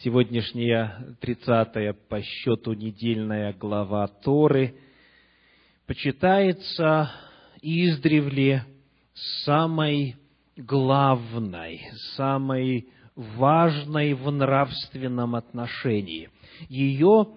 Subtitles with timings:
[0.00, 4.74] Сегодняшняя тридцатая по счету недельная глава Торы
[5.86, 7.10] почитается
[7.62, 8.66] издревле
[9.44, 10.16] самой
[10.54, 11.80] главной,
[12.14, 16.28] самой важной в нравственном отношении.
[16.68, 17.28] Ее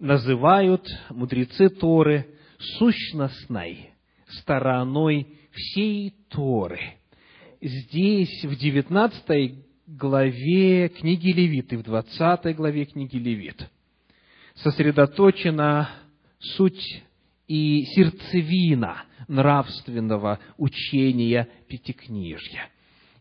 [0.00, 2.26] называют мудрецы Торы
[2.58, 3.90] сущностной
[4.26, 6.80] стороной всей Торы.
[7.60, 9.64] Здесь, в девятнадцатой
[9.96, 13.68] главе книги Левит и в 20 главе книги Левит
[14.54, 15.90] сосредоточена
[16.38, 17.02] суть
[17.48, 22.68] и сердцевина нравственного учения Пятикнижья.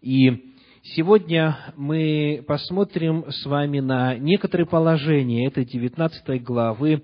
[0.02, 7.04] И сегодня мы посмотрим с вами на некоторые положения этой 19 главы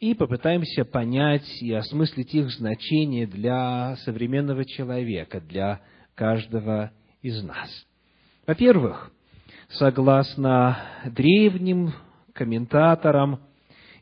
[0.00, 5.82] и попытаемся понять и осмыслить их значение для современного человека, для
[6.14, 7.68] каждого из нас–
[8.46, 9.10] во-первых,
[9.70, 11.92] согласно древним
[12.32, 13.40] комментаторам,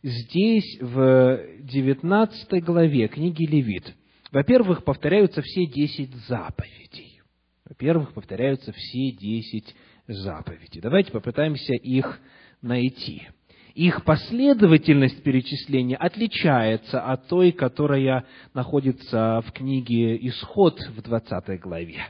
[0.03, 3.95] здесь в 19 главе книги Левит,
[4.33, 7.21] во-первых, повторяются все десять заповедей.
[7.69, 9.75] Во-первых, повторяются все десять
[10.07, 10.81] заповедей.
[10.81, 12.21] Давайте попытаемся их
[12.63, 13.29] найти.
[13.75, 22.03] Их последовательность перечисления отличается от той, которая находится в книге Исход в 20 главе.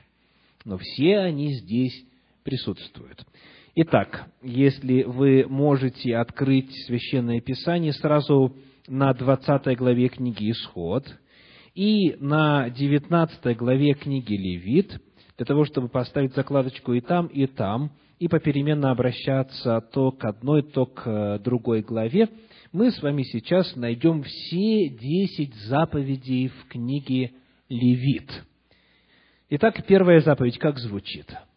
[0.65, 2.05] Но все они здесь
[2.45, 3.25] присутствуют.
[3.77, 8.55] Итак, если вы можете открыть Священное Писание сразу
[8.89, 11.05] на 20 главе книги Исход
[11.75, 15.01] и на 19 главе книги Левит,
[15.37, 20.63] для того, чтобы поставить закладочку и там, и там, и попеременно обращаться то к одной,
[20.63, 22.29] то к э, другой главе,
[22.73, 27.33] мы с вами сейчас найдем все десять заповедей в книге
[27.69, 28.31] Левит.
[29.49, 31.33] Итак, первая заповедь как звучит–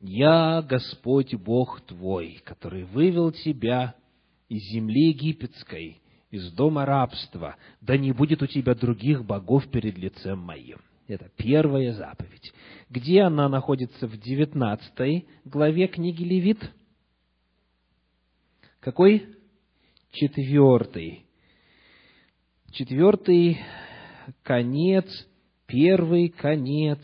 [0.00, 3.94] «Я Господь Бог твой, который вывел тебя
[4.48, 10.38] из земли египетской, из дома рабства, да не будет у тебя других богов перед лицем
[10.38, 10.78] моим».
[11.08, 12.52] Это первая заповедь.
[12.90, 16.58] Где она находится в девятнадцатой главе книги Левит?
[18.80, 19.26] Какой?
[20.12, 21.24] Четвертый.
[22.72, 23.58] Четвертый
[24.42, 25.06] конец,
[25.66, 27.00] первый конец,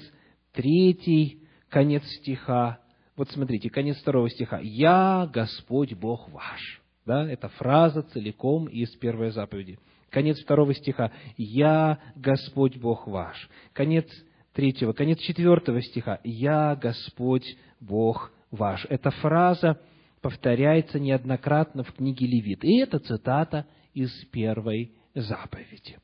[0.53, 1.41] третий
[1.71, 2.84] конец стиха,
[3.17, 4.59] вот смотрите, конец второго стиха.
[4.61, 6.83] «Я Господь Бог ваш».
[7.07, 9.79] Да, это фраза целиком из первой заповеди.
[10.11, 11.13] Конец второго стиха.
[11.37, 13.49] «Я Господь Бог ваш».
[13.73, 14.07] Конец
[14.53, 16.21] третьего, конец четвертого стиха.
[16.25, 18.87] «Я Господь Бог ваш».
[18.89, 19.79] Эта фраза
[20.21, 22.65] повторяется неоднократно в книге Левит.
[22.65, 25.99] И это цитата из первой заповеди.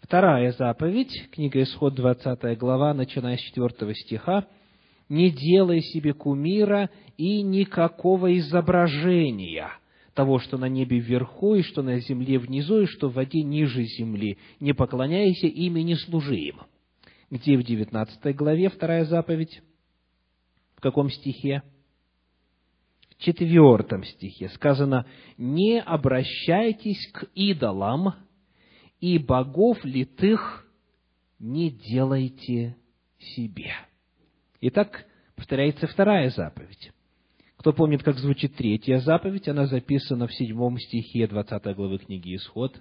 [0.00, 4.46] Вторая заповедь, книга Исход, 20 глава, начиная с 4 стиха,
[5.12, 9.70] не делай себе кумира и никакого изображения
[10.14, 13.84] того, что на небе вверху, и что на земле внизу, и что в воде ниже
[13.84, 14.38] земли.
[14.58, 16.62] Не поклоняйся им и не служи им.
[17.30, 19.60] Где в девятнадцатой главе вторая заповедь?
[20.76, 21.62] В каком стихе?
[23.10, 25.06] В четвертом стихе сказано,
[25.36, 28.14] «Не обращайтесь к идолам,
[28.98, 30.66] и богов литых
[31.38, 32.76] не делайте
[33.18, 33.74] себе».
[34.64, 36.92] Итак, повторяется вторая заповедь.
[37.56, 42.80] Кто помнит, как звучит третья заповедь, она записана в седьмом стихе 20 главы книги Исход.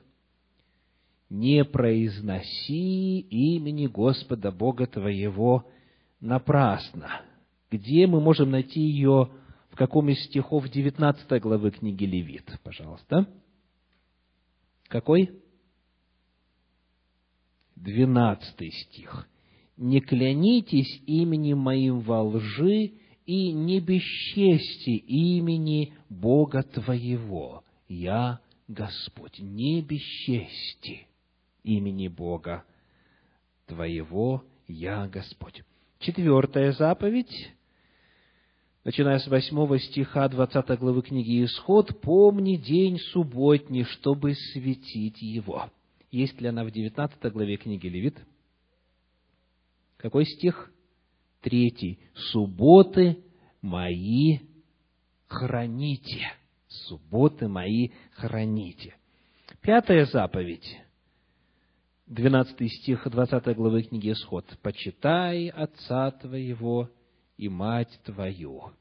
[1.31, 5.67] «Не произноси имени Господа Бога твоего
[6.19, 7.21] напрасно».
[7.71, 9.31] Где мы можем найти ее,
[9.71, 12.59] в каком из стихов 19 главы книги Левит?
[12.63, 13.25] Пожалуйста.
[14.87, 15.31] Какой?
[17.75, 19.25] Двенадцатый стих
[19.77, 22.93] не клянитесь именем моим во лжи
[23.25, 27.63] и не бесчести имени Бога твоего.
[27.87, 29.39] Я Господь.
[29.39, 31.07] Не бесчести
[31.63, 32.63] имени Бога
[33.67, 34.43] твоего.
[34.67, 35.63] Я Господь.
[35.99, 37.51] Четвертая заповедь,
[38.83, 45.69] начиная с восьмого стиха двадцатой главы книги Исход, «Помни день субботний, чтобы светить его».
[46.09, 48.17] Есть ли она в девятнадцатой главе книги Левит?
[50.01, 50.71] Какой стих?
[51.41, 51.99] Третий.
[52.31, 53.23] Субботы
[53.61, 54.39] мои
[55.27, 56.33] храните.
[56.67, 58.95] Субботы мои храните.
[59.61, 60.79] Пятая заповедь.
[62.07, 64.45] Двенадцатый стих двадцатой главы книги Исход.
[64.63, 66.89] «Почитай отца твоего
[67.37, 68.71] и мать твою».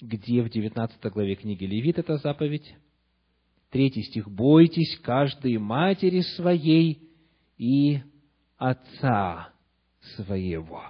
[0.00, 2.74] Где в девятнадцатой главе книги Левит эта заповедь?
[3.70, 4.28] Третий стих.
[4.28, 7.08] «Бойтесь каждой матери своей
[7.56, 8.00] и
[8.58, 9.52] отца
[10.14, 10.84] своего.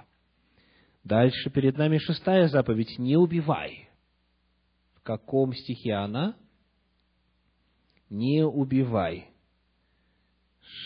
[1.03, 3.89] Дальше перед нами шестая заповедь– не убивай.
[4.95, 6.35] В каком стихе она?
[8.09, 9.29] Не убивай.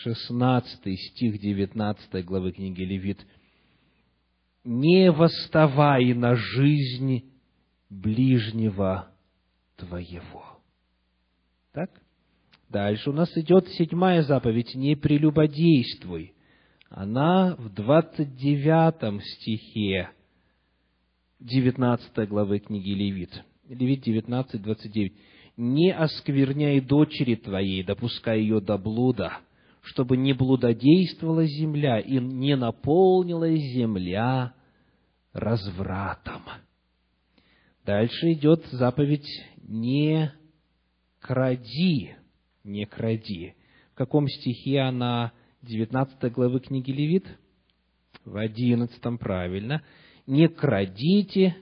[0.04, 3.26] 16 стих 19 главы книги Левит.
[4.64, 7.32] Не восставай на жизнь
[7.90, 9.12] ближнего
[9.76, 10.60] твоего.
[11.74, 11.90] Так?
[12.70, 14.76] Дальше у нас идет седьмая заповедь.
[14.76, 16.34] Не прелюбодействуй.
[16.94, 20.10] Она в 29 стихе
[21.40, 23.46] 19 главы книги Левит.
[23.70, 25.14] Левит 19, 29.
[25.56, 29.38] «Не оскверняй дочери твоей, допуская ее до блуда,
[29.82, 34.54] чтобы не блудодействовала земля и не наполнилась земля
[35.32, 36.42] развратом».
[37.86, 39.28] Дальше идет заповедь
[39.64, 40.34] «не
[41.22, 42.16] кради»,
[42.66, 43.56] «не кради».
[43.94, 45.32] В каком стихе она
[45.64, 47.26] 19 главы книги Левит?
[48.26, 49.82] В 11, правильно
[50.28, 51.56] не крадите,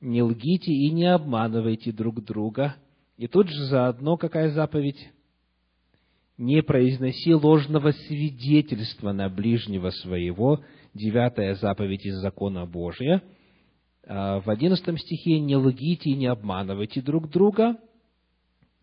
[0.00, 2.76] не лгите и не обманывайте друг друга.
[3.16, 5.10] И тут же заодно какая заповедь?
[6.38, 10.60] Не произноси ложного свидетельства на ближнего своего.
[10.94, 13.22] Девятая заповедь из закона Божия.
[14.06, 17.76] А в одиннадцатом стихе не лгите и не обманывайте друг друга.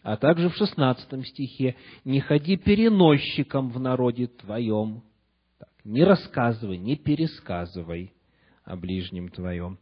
[0.08, 1.76] А также в шестнадцатом стихе
[2.06, 5.04] не ходи переносчиком в народе твоем.
[5.60, 8.14] Так, не рассказывай, не пересказывай
[8.64, 9.78] о ближнем твоем.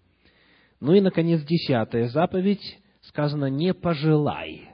[0.79, 4.67] Ну и, наконец, десятая заповедь сказано «не пожелай»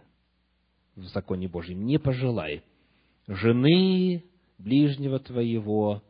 [0.95, 2.63] в законе Божьем, «не пожелай»
[3.27, 4.23] жены
[4.57, 6.01] ближнего твоего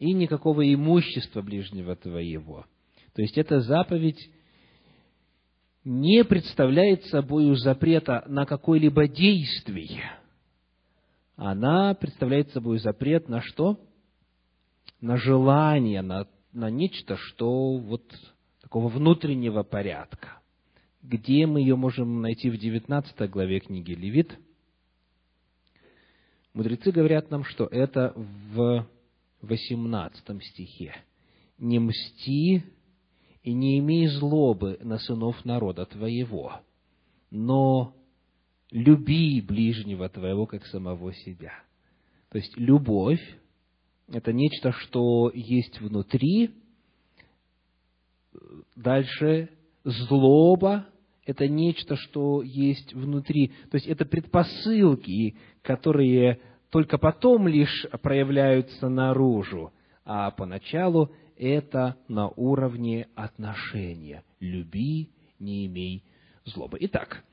[0.00, 2.66] и никакого имущества ближнего твоего.
[3.14, 4.28] То есть, эта заповедь
[5.84, 10.02] не представляет собой запрета на какое-либо действие.
[11.36, 13.80] Она представляет собой запрет на что?
[15.00, 18.02] На желание, на на нечто, что вот
[18.62, 20.40] такого внутреннего порядка.
[21.02, 24.36] Где мы ее можем найти в 19 главе книги Левит?
[26.52, 28.86] Мудрецы говорят нам, что это в
[29.42, 30.94] 18 стихе.
[31.58, 32.64] «Не мсти
[33.42, 36.60] и не имей злобы на сынов народа твоего,
[37.30, 37.94] но
[38.70, 41.52] люби ближнего твоего, как самого себя».
[42.30, 43.20] То есть, любовь
[44.12, 46.50] это нечто, что есть внутри.
[48.74, 49.50] Дальше
[49.84, 50.86] злоба–
[51.26, 53.48] это нечто, что есть внутри.
[53.70, 56.40] То есть это предпосылки, которые
[56.70, 59.72] только потом лишь проявляются наружу,
[60.04, 64.22] а поначалу это на уровне отношения.
[64.40, 66.04] Люби, не имей
[66.44, 66.78] злобы.
[66.80, 67.24] Итак,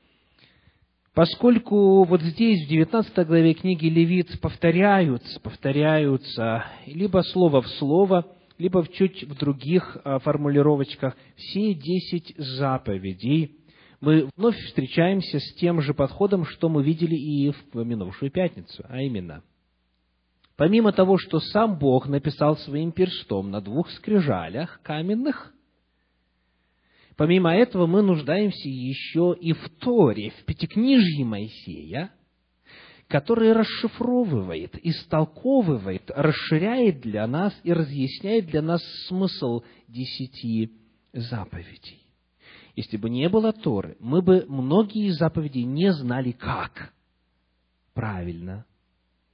[1.14, 8.24] Поскольку вот здесь, в 19 главе книги Левит, повторяются, повторяются либо слово в слово,
[8.56, 13.56] либо в чуть в других а, формулировочках все десять заповедей,
[14.00, 19.02] мы вновь встречаемся с тем же подходом, что мы видели и в минувшую пятницу, а
[19.02, 19.42] именно,
[20.58, 25.54] помимо того, что сам Бог написал своим перстом на двух скрижалях каменных–
[27.18, 32.12] Помимо этого, мы нуждаемся еще и в Торе, в Пятикнижье Моисея,
[33.08, 40.74] который расшифровывает, истолковывает, расширяет для нас и разъясняет для нас смысл десяти
[41.12, 42.06] заповедей.
[42.76, 46.94] Если бы не было Торы, мы бы многие заповеди не знали, как
[47.94, 48.64] правильно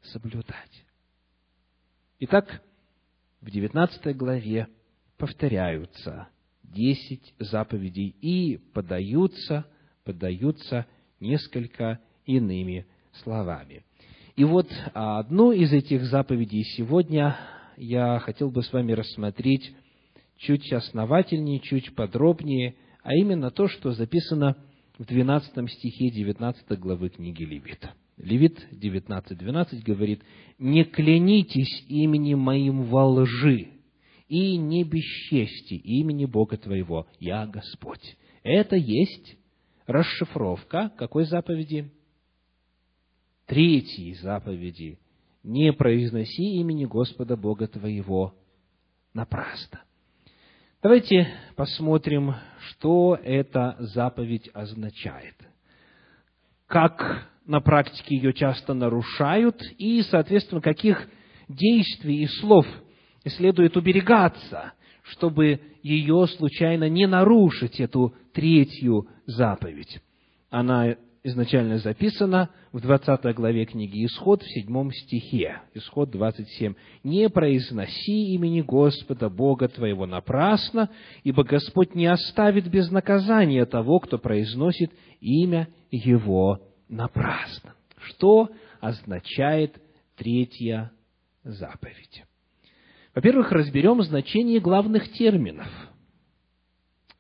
[0.04, 0.84] соблюдать.
[2.26, 2.62] Итак,
[3.43, 4.69] в 19 главе
[5.19, 6.28] повторяются
[6.62, 9.66] десять заповедей и подаются,
[10.04, 10.87] подаются
[11.21, 12.87] несколько иными
[13.23, 13.85] словами.
[14.37, 17.37] И вот одну из этих заповедей сегодня
[17.76, 19.75] я хотел бы с вами рассмотреть
[20.38, 24.57] чуть основательнее, чуть подробнее, а именно то, что записано
[24.97, 27.93] в 12 стихе 19 главы книги Левита.
[28.16, 30.23] Левит 19.12 говорит,
[30.59, 33.75] «Не клянитесь именем моим во лжи,
[34.28, 38.16] и не бесчести имени Бога твоего, я Господь.
[38.42, 39.37] Это есть
[39.87, 41.90] расшифровка какой заповеди?
[43.47, 44.99] Третьей заповеди.
[45.42, 48.35] Не произноси имени Господа Бога твоего
[49.12, 49.83] напрасно.
[50.83, 55.37] Давайте посмотрим, что эта заповедь означает.
[56.66, 61.09] Как на практике ее часто нарушают и, соответственно, каких
[61.49, 62.67] действий и слов–
[63.31, 64.73] следует уберегаться,
[65.03, 70.01] чтобы ее случайно не нарушить, эту третью заповедь.
[70.51, 76.75] Она изначально записано в 20 главе книги Исход в 7 стихе, Исход 27.
[77.03, 80.91] «Не произноси имени Господа Бога твоего напрасно,
[81.23, 86.61] ибо Господь не оставит без наказания того, кто произносит имя Его
[86.95, 87.75] напрасно».
[87.99, 89.81] Что означает
[90.17, 90.93] третья
[91.43, 92.25] заповедь?
[93.15, 95.69] Во-первых, разберем значение главных терминов.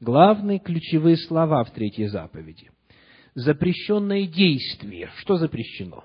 [0.00, 2.70] Главные ключевые слова в третьей заповеди
[3.34, 5.10] запрещенное действие.
[5.18, 6.04] Что запрещено?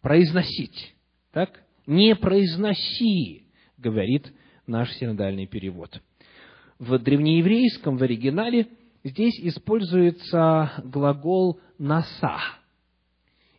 [0.00, 0.94] Произносить.
[1.32, 1.62] Так?
[1.86, 4.32] Не произноси, говорит
[4.66, 6.00] наш синодальный перевод.
[6.78, 8.68] В древнееврейском, в оригинале,
[9.04, 12.38] здесь используется глагол «наса».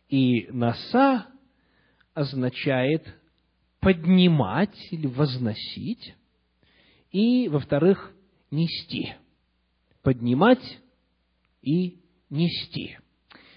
[0.08, 1.26] И «наса»
[2.14, 3.06] означает
[3.80, 6.14] поднимать или возносить,
[7.10, 8.12] и, во-вторых,
[8.50, 9.14] нести.
[10.02, 10.78] Поднимать
[11.62, 12.98] и нести.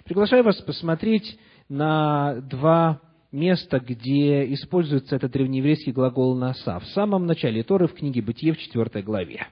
[0.04, 1.40] Приглашаю вас посмотреть
[1.70, 3.02] на два
[3.32, 6.80] места, где используется этот древнееврейский глагол «наса».
[6.80, 9.48] В самом начале Торы в книге «Бытие» в 4 главе.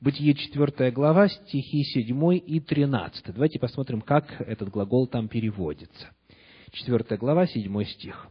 [0.00, 3.34] Бытие 4 глава, стихи 7 и 13.
[3.34, 6.10] Давайте посмотрим, как этот глагол там переводится.
[6.72, 8.28] 4 глава, 7 стих.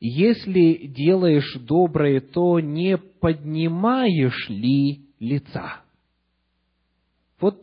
[0.00, 5.82] «Если делаешь доброе, то не поднимаешь ли лица?»
[7.38, 7.62] Вот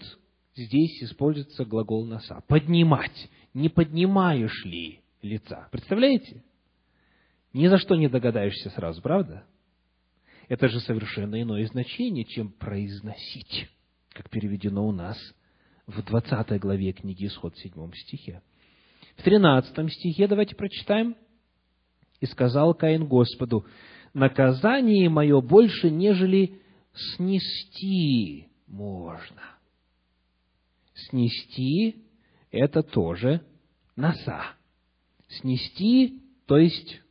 [0.55, 2.43] здесь используется глагол носа.
[2.47, 3.29] Поднимать.
[3.55, 5.67] Не поднимаешь ли лица?
[5.71, 6.43] Представляете?
[7.53, 9.43] Ни за что не догадаешься сразу, правда?
[10.49, 13.69] Это же совершенно иное значение, чем произносить,
[14.13, 15.17] как переведено у нас
[15.87, 18.41] в 20 главе книги Исход в 7 стихе.
[19.17, 21.15] В 13 стихе давайте прочитаем.
[22.19, 23.65] «И сказал Каин Господу,
[24.13, 26.61] наказание мое больше, нежели
[26.93, 29.53] снести можно»
[31.09, 32.05] снести–
[32.51, 33.41] это тоже
[33.95, 34.43] носа.
[35.27, 37.01] Снести, то есть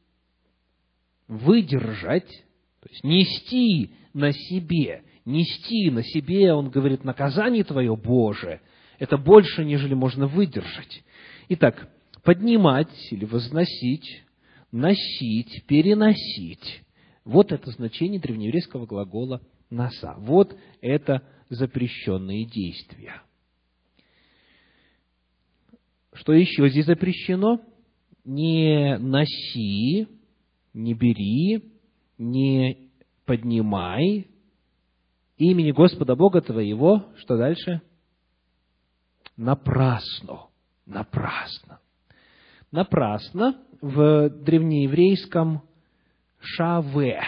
[1.26, 2.44] выдержать,
[2.82, 8.60] то есть нести на себе, нести на себе, он говорит, наказание твое, Боже,
[8.98, 11.04] это больше, нежели можно выдержать.
[11.48, 11.88] Итак,
[12.24, 14.24] поднимать или возносить,
[14.72, 16.82] носить, переносить.
[17.24, 20.16] Вот это значение древнееврейского глагола «носа».
[20.18, 23.22] Вот это запрещенные действия.
[26.14, 27.60] Что еще здесь запрещено?
[28.24, 30.08] Не носи,
[30.74, 31.71] не бери,
[32.22, 32.90] не
[33.24, 34.28] поднимай
[35.36, 37.82] имени Господа Бога твоего, что дальше?
[39.36, 40.46] Напрасно.
[40.86, 41.80] Напрасно.
[42.70, 45.62] Напрасно в древнееврейском
[46.40, 47.22] шаве.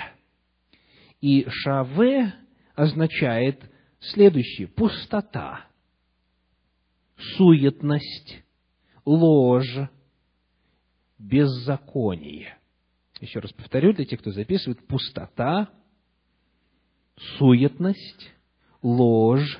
[1.20, 2.34] И шаве
[2.74, 3.60] означает
[4.00, 4.68] следующее.
[4.68, 5.66] Пустота,
[7.36, 8.44] суетность,
[9.04, 9.88] ложь,
[11.18, 12.58] беззаконие.
[13.20, 15.70] Еще раз повторю, для тех, кто записывает, пустота,
[17.38, 18.32] суетность,
[18.82, 19.58] ложь,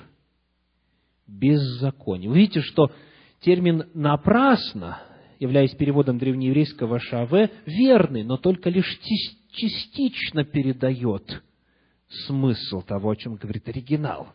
[1.27, 2.29] беззаконие.
[2.29, 2.91] Вы видите, что
[3.39, 5.01] термин «напрасно»,
[5.39, 8.99] являясь переводом древнееврейского «шаве», верный, но только лишь
[9.51, 11.43] частично передает
[12.25, 14.33] смысл того, о чем говорит оригинал.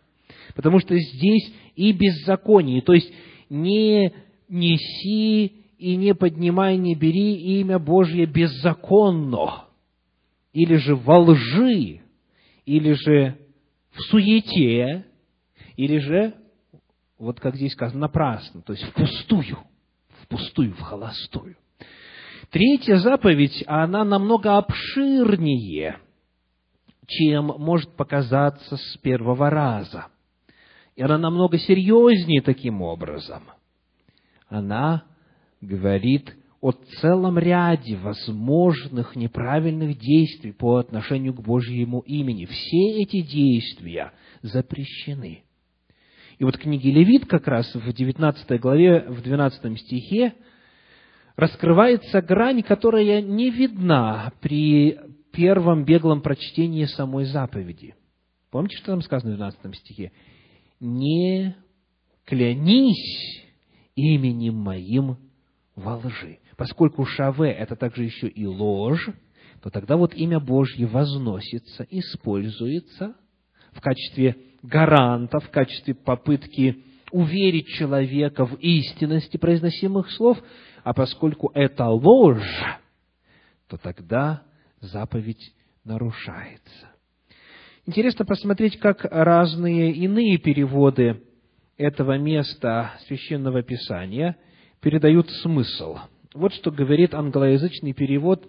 [0.55, 3.13] Потому что здесь и беззаконие, то есть
[3.49, 4.13] не
[4.49, 9.65] неси и не поднимай, не бери имя Божье беззаконно,
[10.53, 12.03] или же во лжи,
[12.67, 13.39] или же
[13.93, 15.07] в суете,
[15.77, 16.35] или же,
[17.19, 19.59] вот как здесь сказано, напрасно, то есть впустую,
[20.23, 21.57] впустую, в холостую.
[22.51, 25.99] Третья заповедь, она намного обширнее,
[27.07, 30.09] чем может показаться с первого раза.
[30.95, 33.45] И она намного серьезнее таким образом–
[34.51, 35.05] она
[35.61, 42.45] говорит о целом ряде возможных неправильных действий по отношению к Божьему имени.
[42.45, 44.13] Все эти действия
[44.43, 45.43] запрещены.
[46.39, 50.35] И вот в книге Левит как раз в 19 главе, в 12 стихе
[51.37, 54.99] раскрывается грань, которая не видна при
[55.33, 57.95] первом беглом прочтении самой заповеди.
[58.51, 60.13] Помните, что там сказано в 12 стихе?
[60.81, 61.57] «Не
[62.25, 63.45] клянись
[63.95, 65.19] именем моим
[65.81, 66.39] во лжи.
[66.57, 69.09] Поскольку Шаве– это также еще и ложь,
[69.63, 73.15] то тогда вот имя Божье возносится, используется
[73.73, 80.39] в качестве гаранта, в качестве попытки уверить человека в истинности произносимых слов,
[80.85, 82.63] а поскольку это ложь,
[83.69, 84.43] то тогда
[84.81, 86.91] заповедь нарушается.
[87.87, 91.23] Интересно посмотреть, как разные иные переводы
[91.77, 94.37] этого места Священного Писания
[94.81, 95.99] передают смысл.
[96.35, 98.47] Вот что говорит англоязычный перевод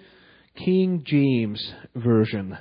[0.56, 1.60] King James
[1.94, 2.56] Version,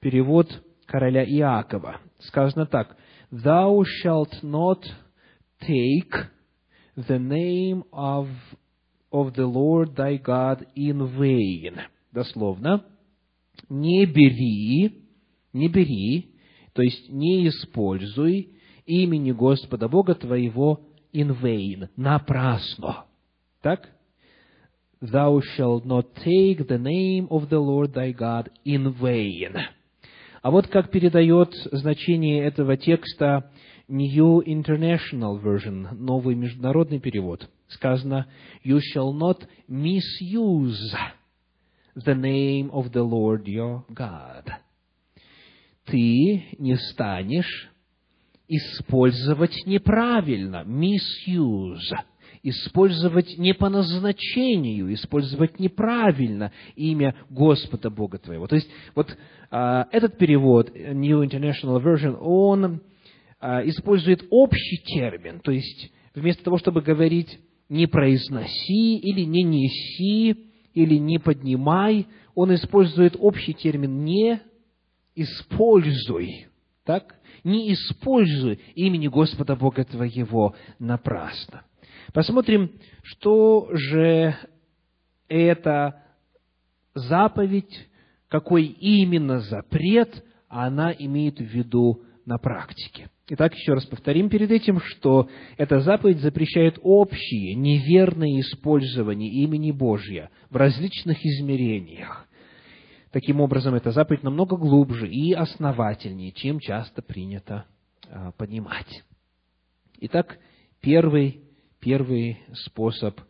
[0.00, 0.48] перевод
[0.86, 2.00] короля Иакова.
[2.18, 2.96] Сказано так,
[3.30, 4.82] «Thou shalt not
[5.60, 6.12] take
[6.96, 8.28] the name of,
[9.12, 11.80] of the Lord thy God in vain».
[12.12, 12.84] Дословно,
[13.68, 15.02] «Не бери,
[15.52, 16.34] не бери,
[16.72, 20.80] то есть не используй имени Господа Бога твоего
[21.12, 23.06] in vain, напрасно».
[23.64, 23.88] Так?
[25.00, 29.56] Thou shalt not take the name of the Lord thy God in vain.
[30.42, 33.50] А вот как передает значение этого текста
[33.88, 37.48] New International Version, новый международный перевод.
[37.68, 38.26] Сказано,
[38.62, 40.94] You shall not misuse
[41.96, 44.44] the name of the Lord your God.
[45.86, 47.70] Ты не станешь
[48.46, 51.80] использовать неправильно, misuse,
[52.44, 58.46] использовать не по назначению, использовать неправильно имя Господа Бога твоего.
[58.46, 59.16] То есть, вот
[59.50, 62.82] а, этот перевод, New International Version, он
[63.40, 70.36] а, использует общий термин, то есть вместо того, чтобы говорить «не произноси» или «не неси»
[70.74, 74.40] или «не поднимай», он использует общий термин «не
[75.14, 76.48] используй».
[76.84, 77.16] Так?
[77.42, 81.62] Не используй имени Господа Бога твоего напрасно.
[82.12, 82.70] Посмотрим,
[83.02, 84.36] что же
[85.28, 86.02] это
[86.94, 87.88] заповедь,
[88.28, 93.08] какой именно запрет она имеет в виду на практике.
[93.28, 100.28] Итак, еще раз повторим перед этим, что эта заповедь запрещает общее, неверное использование имени Божьего
[100.50, 102.28] в различных измерениях.
[103.12, 107.64] Таким образом, эта заповедь намного глубже и основательнее, чем часто принято
[108.10, 109.04] а, понимать.
[110.00, 110.38] Итак,
[110.80, 111.43] первый,
[111.84, 113.20] первый способ,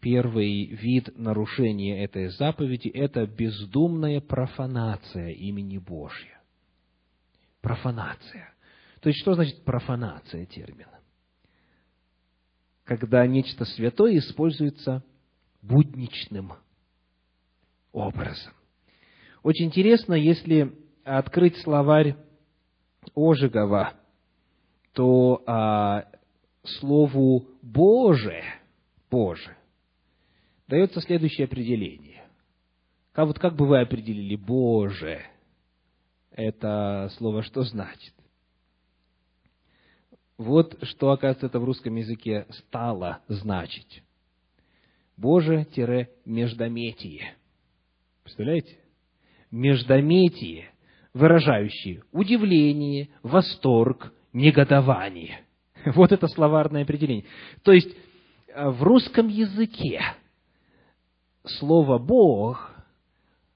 [0.00, 6.36] первый вид нарушения этой заповеди– это бездумная профанация имени Божьего.
[7.60, 8.52] Профанация.
[9.00, 10.98] То есть, что значит профанация термина?
[12.82, 15.04] Когда нечто святое используется
[15.62, 16.54] будничным
[17.92, 18.52] образом.
[19.44, 22.16] Очень интересно, если открыть словарь
[23.14, 23.94] Ожегова,
[24.92, 26.06] то а,
[26.68, 28.42] слову «Боже»,
[29.10, 29.56] «Боже»
[30.68, 32.22] дается следующее определение.
[33.12, 35.22] Как, вот как бы вы определили «Боже»?
[36.30, 38.12] Это слово что значит?
[40.36, 44.02] Вот что, оказывается, это в русском языке стало значить.
[45.16, 47.36] Боже-междометие.
[48.22, 48.76] Представляете?
[49.50, 50.70] Междометие,
[51.14, 55.45] выражающее удивление, восторг, негодование.
[55.94, 57.24] Вот это словарное определение.
[57.62, 57.88] То есть,
[58.48, 60.02] э, в русском языке
[61.44, 62.72] слово «Бог»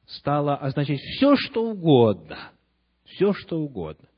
[0.07, 2.39] стало означать все, что угодно.
[3.05, 4.09] Все, что угодно.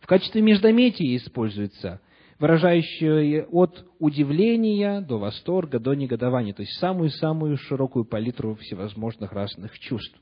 [0.00, 2.00] В качестве междометия используется,
[2.38, 10.18] выражающее от удивления до восторга, до негодования, то есть самую-самую широкую палитру всевозможных разных чувств.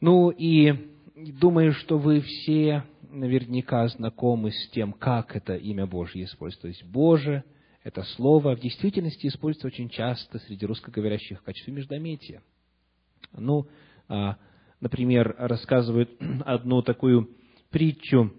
[0.00, 0.72] Ну и
[1.14, 6.62] думаю, что вы все наверняка знакомы с тем, как это имя Божье используется.
[6.62, 7.44] То есть Боже,
[7.84, 12.42] это слово в действительности используется очень часто среди русскоговорящих в качестве междометия.
[13.32, 13.66] Ну,
[14.08, 14.36] а,
[14.80, 16.10] например, рассказывают
[16.44, 17.30] одну такую
[17.70, 18.32] притчу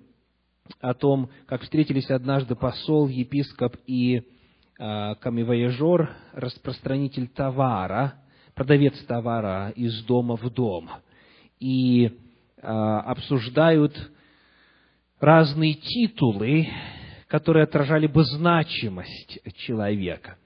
[0.80, 8.16] о том, как встретились однажды посол, епископ и э, камевояжер, распространитель товара,
[8.54, 10.90] продавец товара из дома в дом,
[11.60, 12.20] и
[12.62, 14.12] обсуждают
[15.20, 16.70] разные титулы,
[17.28, 20.38] которые отражали бы значимость человека.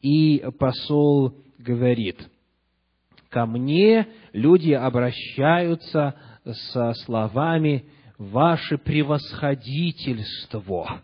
[0.00, 2.28] И посол говорит,
[3.30, 7.84] ко мне люди обращаются со словами
[8.18, 11.02] ваше превосходительство.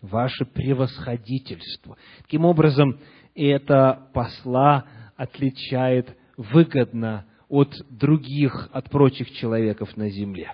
[0.00, 1.96] Ваше превосходительство.
[2.22, 2.98] Таким образом,
[3.34, 4.84] это посла
[5.16, 10.52] отличает выгодно от других, от прочих человеков на земле.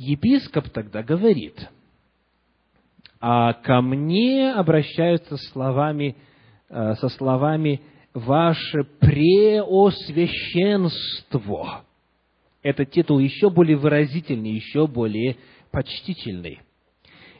[0.00, 1.68] Епископ тогда говорит,
[3.20, 6.16] а ко мне обращаются словами,
[6.70, 7.82] э, со словами
[8.14, 11.84] «Ваше преосвященство»
[12.62, 15.36] этот титул еще более выразительный, еще более
[15.70, 16.60] почтительный.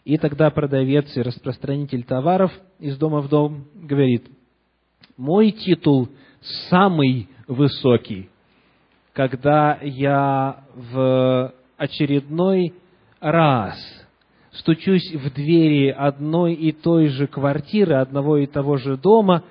[0.05, 4.27] И тогда продавец и распространитель товаров из дома в дом говорит,
[5.17, 6.11] мой титул
[6.69, 8.29] самый высокий,
[9.15, 12.75] когда я в очередной
[13.21, 13.79] раз
[14.53, 19.45] стучусь в двери одной и той же квартиры, одного и того же дома,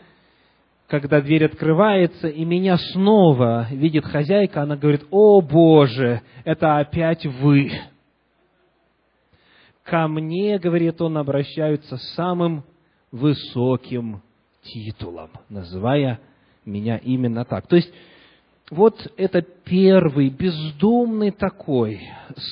[0.88, 7.72] когда дверь открывается, и меня снова видит хозяйка, она говорит, «О, Боже, это опять вы!»
[9.84, 12.64] Ко мне, говорит он, обращаются самым
[13.12, 14.22] высоким
[14.62, 16.20] титулом, называя
[16.64, 17.66] меня именно так.
[17.66, 17.92] То есть,
[18.70, 22.02] вот это первый бездумный такой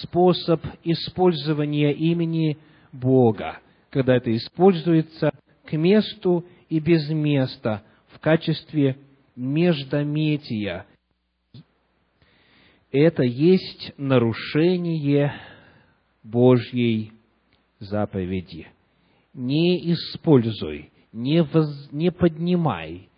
[0.01, 2.57] способ использования имени
[2.91, 5.31] Бога, когда это используется
[5.65, 8.97] к месту и без места в качестве
[9.35, 10.85] междометия.
[12.91, 15.33] Это есть нарушение
[16.23, 17.11] Божьей
[17.79, 18.67] заповеди.
[19.33, 23.09] Не используй, не, воз, не поднимай,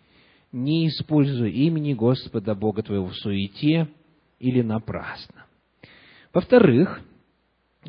[0.52, 3.88] не используй имени Господа Бога твоего в суете
[4.38, 5.46] или напрасно.
[6.32, 7.00] Во-вторых,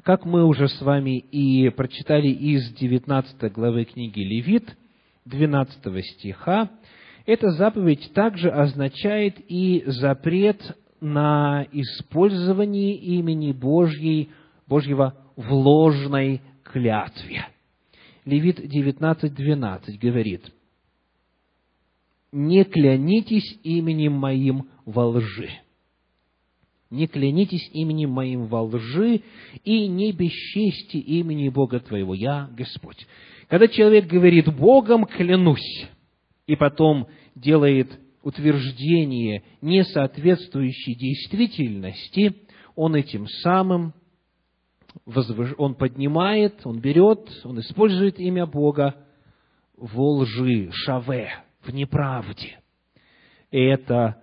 [0.03, 4.75] как мы уже с вами и прочитали из 19 главы книги Левит,
[5.25, 6.69] 12 стиха,
[7.25, 14.29] эта заповедь также означает и запрет на использование имени Божьей,
[14.67, 17.47] Божьего в ложной клятве.
[18.25, 20.51] Левит 19.12 говорит,
[22.31, 25.49] «Не клянитесь именем моим во лжи».
[26.89, 29.21] Не клянитесь именем моим во лжи
[29.63, 32.13] и не бесчести имени Бога твоего.
[32.13, 33.07] Я Господь.
[33.47, 35.87] Когда человек говорит «Богом клянусь»,
[36.47, 42.35] и потом делает утверждение, не соответствующее действительности,
[42.75, 43.93] он этим самым
[45.57, 48.95] он поднимает, он берет, он использует имя Бога
[49.77, 51.31] во лжи, шаве,
[51.63, 52.59] в неправде.
[53.51, 54.21] Это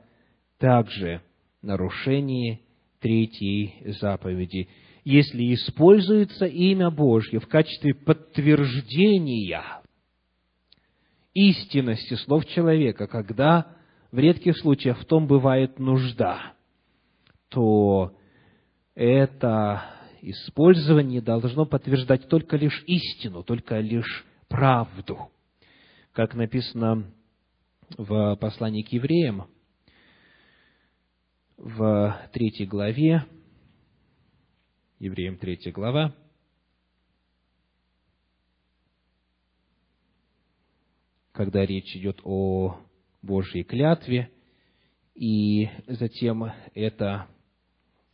[0.58, 1.22] также
[1.62, 2.60] нарушение
[3.00, 4.68] третьей заповеди.
[5.04, 9.80] Если используется имя Божье в качестве подтверждения
[11.34, 13.76] истинности слов человека, когда
[14.10, 16.54] в редких случаях в том бывает нужда,
[17.48, 18.16] то
[18.94, 19.84] это
[20.20, 25.30] использование должно подтверждать только лишь истину, только лишь правду.
[26.12, 27.04] Как написано
[27.96, 29.48] в послании к евреям,
[31.56, 33.24] в третьей главе,
[34.98, 36.14] евреям третья глава,
[41.32, 42.80] когда речь идет о
[43.22, 44.30] Божьей клятве,
[45.14, 47.28] и затем это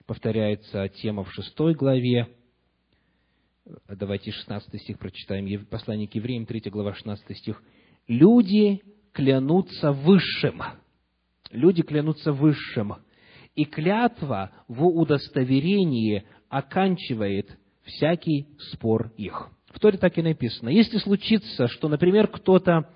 [0.06, 2.28] повторяется тема в шестой главе.
[3.88, 5.66] Давайте 16 стих прочитаем.
[5.66, 7.62] Послание к евреям, 3 глава, 16 стих.
[8.06, 8.82] «Люди
[9.14, 10.62] клянутся высшим».
[11.50, 12.96] Люди клянутся высшим.
[13.54, 19.48] И клятва в удостоверении оканчивает всякий спор их.
[19.72, 20.68] В Торе так и написано.
[20.68, 22.90] Если случится, что, например, кто-то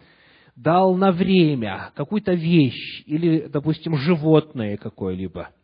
[0.56, 5.50] дал на время какую-то вещь или, допустим, животное какое-либо–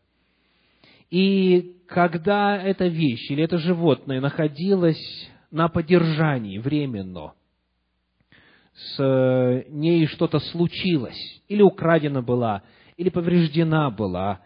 [1.15, 7.35] и когда эта вещь или это животное находилось на поддержании временно,
[8.75, 12.63] с ней что-то случилось, или украдена была,
[12.97, 14.41] или повреждена была,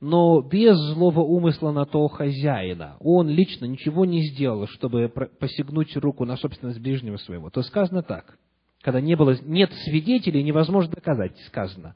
[0.00, 6.24] но без злого умысла на то хозяина, он лично ничего не сделал, чтобы посягнуть руку
[6.24, 8.38] на собственность ближнего своего, то сказано так,
[8.82, 11.94] когда не было, нет свидетелей, невозможно доказать, сказано,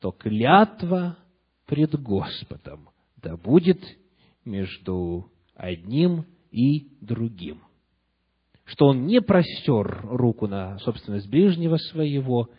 [0.00, 1.16] то клятва
[1.66, 3.82] пред Господом да будет
[4.44, 7.62] между одним и другим.
[8.66, 12.50] Что он не простер руку на собственность ближнего своего,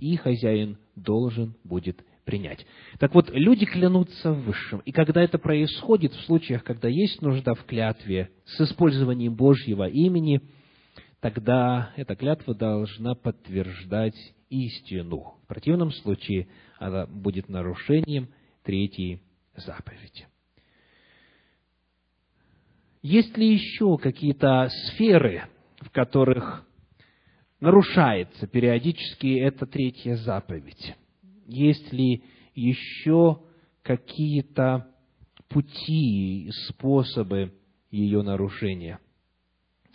[0.00, 2.64] и хозяин должен будет принять.
[2.98, 4.80] Так вот, люди клянутся высшим.
[4.80, 10.40] И когда это происходит, в случаях, когда есть нужда в клятве с использованием Божьего имени,
[11.20, 14.16] тогда эта клятва должна подтверждать
[14.50, 15.34] истину.
[15.44, 16.48] В противном случае
[16.78, 18.28] она будет нарушением
[18.62, 19.22] третьей
[19.56, 20.26] заповеди.
[23.02, 25.44] Есть ли еще какие-то сферы,
[25.86, 26.66] в которых
[27.60, 30.94] нарушается периодически эта третья заповедь?
[31.46, 33.40] Есть ли еще
[33.82, 34.88] какие-то
[35.48, 37.54] пути, способы
[37.90, 38.98] ее нарушения?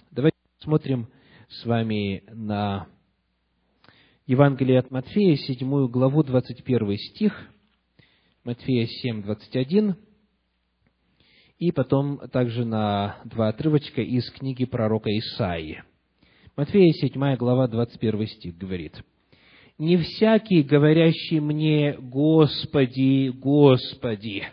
[0.09, 1.09] Давайте посмотрим
[1.49, 2.87] с вами на
[4.25, 7.49] Евангелие от Матфея, седьмую главу, 21 стих–
[8.43, 9.95] Матфея 7, 21,
[11.61, 15.83] и потом также на два отрывочка из книги пророка Исаии.
[16.57, 18.99] Матфея 7 глава 21 стих говорит,
[19.77, 24.47] «Не всякий, говорящий мне, Господи, Господи,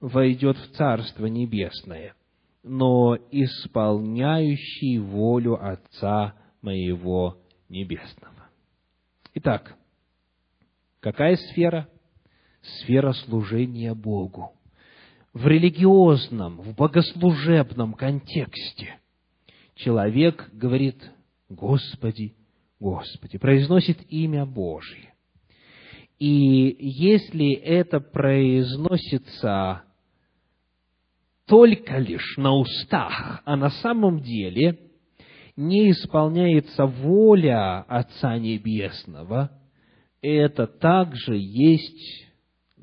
[0.00, 2.16] войдет в Царство Небесное,
[2.64, 8.48] но исполняющий волю Отца моего Небесного.
[9.34, 9.76] Итак,
[10.98, 11.88] какая сфера?
[12.62, 14.55] Сфера служения Богу.
[15.36, 18.98] В религиозном, в богослужебном контексте
[19.74, 20.96] человек говорит
[21.50, 22.34] «Господи,
[22.80, 25.12] Господи», произносит имя Божье.
[26.18, 29.82] И если это произносится
[31.46, 34.78] только лишь на устах, а на самом деле
[35.54, 39.50] не исполняется воля Отца Небесного,
[40.22, 42.25] это также есть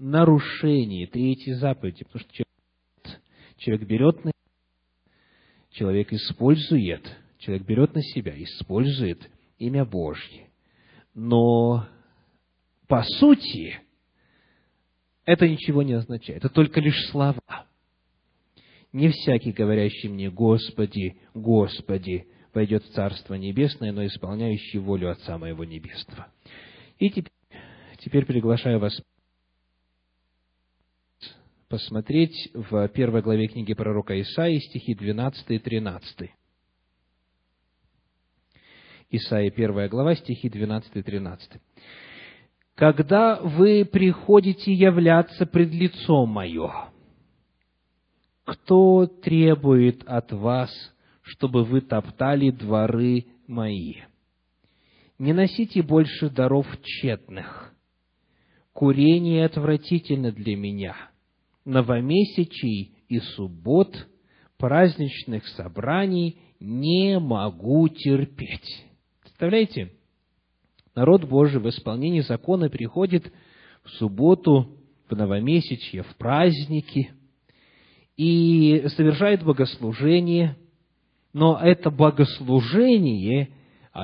[0.03, 3.21] нарушение третьей заповеди, потому что человек,
[3.57, 4.31] человек берет на
[5.71, 10.49] человек использует, человек берет на себя, использует имя Божье.
[11.15, 11.87] Но
[12.87, 13.79] по сути
[15.25, 16.43] это ничего не означает.
[16.43, 17.65] Это только лишь слова.
[18.91, 25.63] Не всякий, говорящий мне «Господи, Господи», войдет в Царство Небесное, но исполняющий волю Отца Моего
[25.63, 26.27] Небесного.
[26.99, 27.31] И теперь,
[27.99, 28.95] теперь приглашаю вас
[31.73, 36.29] посмотреть в первой главе книги пророка Исаии стихи 12 и 13.
[39.09, 41.53] Исаия, первая глава, стихи 12 и 13.
[42.75, 46.71] «Когда вы приходите являться пред лицом Мое,
[48.43, 50.69] кто требует от вас,
[51.23, 53.95] чтобы вы топтали дворы мои?
[55.17, 57.73] Не носите больше даров тщетных.
[58.73, 61.09] Курение отвратительно для меня.
[61.65, 64.08] Новомесячий и суббот,
[64.58, 68.86] праздничных собраний не могу терпеть.
[69.21, 69.91] Представляете?
[70.95, 73.32] Народ Божий в исполнении закона приходит
[73.84, 74.78] в субботу,
[75.10, 77.12] в новомесячье, в праздники–
[78.17, 80.56] и совершает богослужение,
[81.34, 83.49] но это богослужение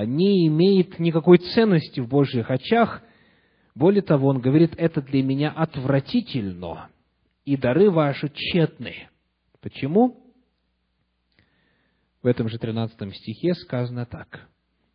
[0.05, 3.03] не имеет никакой ценности в Божьих очах.
[3.75, 6.89] Более того, он говорит, это для меня отвратительно,
[7.49, 9.09] и дары ваши тщетны.
[9.59, 10.35] Почему?
[12.21, 14.47] В этом же 13 стихе сказано так.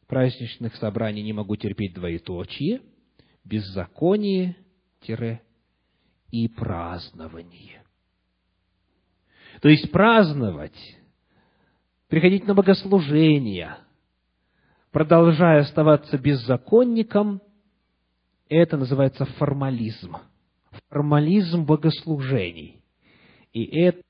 [0.06, 2.82] Праздничных собраний не могу терпеть двоеточие,
[3.44, 4.54] беззаконие,
[6.30, 7.82] и празднование.
[9.60, 10.78] То есть праздновать,
[12.06, 13.78] приходить на богослужения,
[14.92, 17.42] продолжая оставаться беззаконником,
[18.48, 20.16] это называется формализм.
[20.88, 22.82] Формализм богослужений.
[23.52, 24.02] И это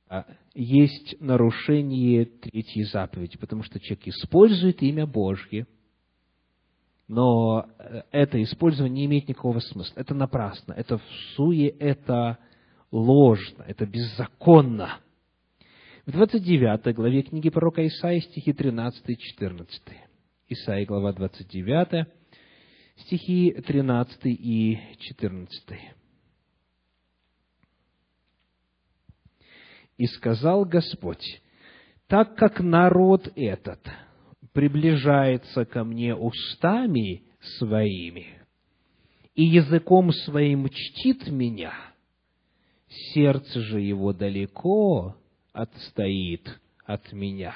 [0.55, 5.67] есть нарушение третьей заповеди, потому что человек использует имя Божье,
[7.09, 7.67] но
[8.11, 10.01] это использование не имеет никакого смысла.
[10.01, 11.03] Это напрасно, это в
[11.35, 12.39] суе, это
[12.91, 15.01] ложно, это беззаконно.
[16.07, 19.83] В 29 главе книги пророка Исаии стихи 13 и 14.
[20.49, 22.07] Исаии, глава 29,
[22.97, 25.81] стихи 13 и 14.
[29.97, 31.41] «И сказал Господь,
[32.09, 33.81] так как народ этот
[34.53, 37.23] приближается ко мне устами
[37.59, 38.45] своими
[39.35, 41.75] и языком своим чтит меня,
[43.13, 45.17] сердце же его далеко
[45.53, 47.55] отстоит от меня.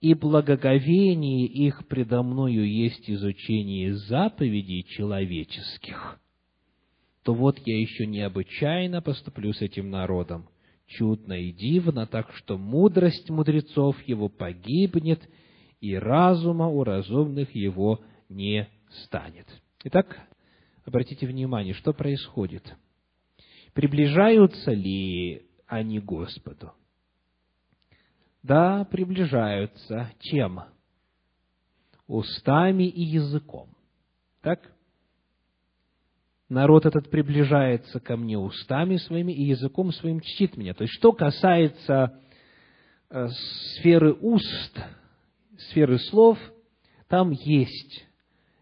[0.00, 6.20] И благоговение их предо мною есть изучение заповедей человеческих,
[7.22, 10.46] то вот я еще необычайно поступлю с этим народом,
[10.86, 15.22] чудно и дивно, так что мудрость мудрецов его погибнет,
[15.80, 18.68] и разума у разумных его не
[19.04, 19.46] станет.
[19.84, 20.18] Итак,
[20.84, 22.74] обратите внимание, что происходит.
[23.74, 26.72] Приближаются ли они Господу?
[28.42, 30.12] Да, приближаются.
[30.20, 30.60] Чем?
[32.06, 33.68] Устами и языком.
[34.42, 34.73] Так?
[36.54, 40.72] Народ этот приближается ко мне устами своими и языком своим чтит меня.
[40.72, 42.20] То есть, что касается
[43.10, 43.28] э,
[43.78, 44.80] сферы уст,
[45.58, 46.38] сферы слов,
[47.08, 48.06] там есть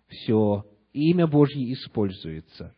[0.09, 2.74] все, имя Божье используется.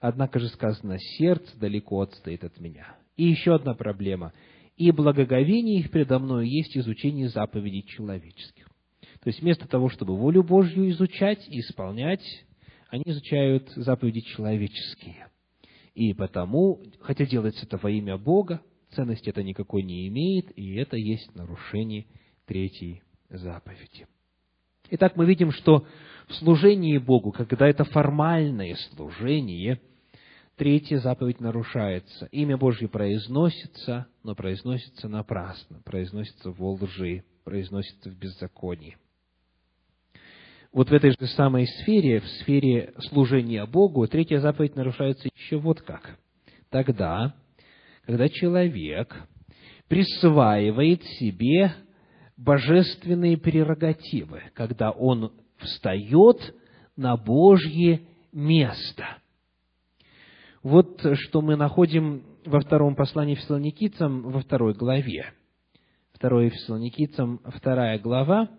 [0.00, 2.94] Однако же сказано, сердце далеко отстоит от меня.
[3.16, 4.34] И еще одна проблема–
[4.76, 8.68] и благоговение их предо мною есть изучение заповедей человеческих.
[9.20, 12.22] То есть вместо того, чтобы волю Божью изучать и исполнять,
[12.88, 15.28] они изучают заповеди человеческие.
[15.94, 20.96] И потому, хотя делается это во имя Бога, ценности это никакой не имеет, и это
[20.96, 22.06] есть нарушение
[22.46, 24.06] третьей заповеди.
[24.90, 25.86] Итак, мы видим, что
[26.28, 29.80] в служении Богу, когда это формальное служение,
[30.56, 32.26] третья заповедь нарушается.
[32.32, 38.96] Имя Божье произносится, но произносится напрасно, произносится во лжи, произносится в беззаконии.
[40.72, 45.80] Вот в этой же самой сфере, в сфере служения Богу, третья заповедь нарушается еще вот
[45.80, 46.18] как.
[46.70, 47.34] Тогда,
[48.04, 49.14] когда человек
[49.88, 51.72] присваивает себе
[52.36, 56.54] божественные прерогативы, когда он встает
[56.96, 58.02] на Божье
[58.32, 59.18] место.
[60.62, 65.32] Вот что мы находим во втором послании Фессалоникийцам во второй главе.
[66.12, 68.50] Второе Фессалоникийцам, вторая глава,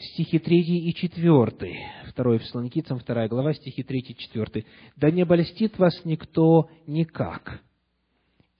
[0.00, 1.78] стихи 3 и 4.
[2.08, 4.64] Второе Фессалоникийцам, вторая глава, стихи 3 и 4.
[4.96, 7.62] «Да не обольстит вас никто никак,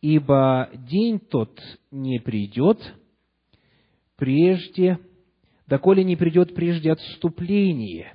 [0.00, 2.94] ибо день тот не придет
[4.16, 4.98] прежде,
[5.66, 8.14] доколе не придет прежде отступление,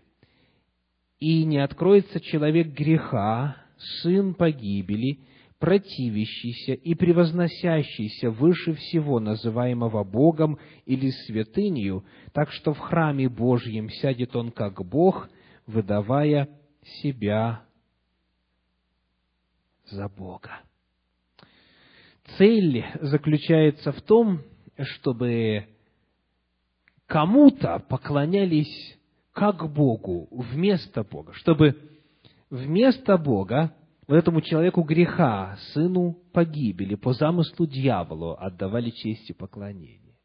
[1.20, 3.58] и не откроется человек греха,
[4.02, 5.20] сын погибели,
[5.60, 14.36] противящийся и превозносящийся выше всего, называемого Богом или святынью, так что в храме Божьем сядет
[14.36, 15.30] он как Бог,
[15.66, 16.50] выдавая
[17.02, 17.64] себя
[19.86, 20.62] за Бога.
[22.38, 24.42] Цель заключается в том,
[24.80, 25.68] чтобы
[27.06, 28.98] кому-то поклонялись
[29.32, 31.76] как Богу, вместо Бога, чтобы
[32.50, 33.74] вместо Бога
[34.08, 40.16] вот этому человеку греха, сыну погибели, по замыслу дьяволу отдавали честь и поклонение.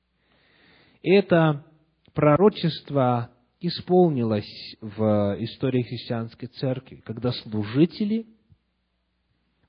[1.02, 1.64] Это
[2.12, 8.26] пророчество исполнилось в истории христианской церкви, когда служители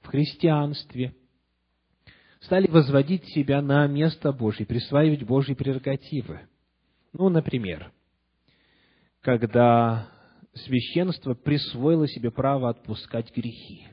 [0.01, 1.15] в христианстве
[2.41, 6.41] стали возводить себя на место Божье, присваивать Божьи прерогативы.
[7.13, 7.91] Ну, например,
[9.21, 10.09] когда
[10.53, 13.87] священство присвоило себе право отпускать грехи.